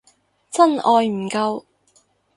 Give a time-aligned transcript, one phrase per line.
[0.49, 1.63] 真愛唔夠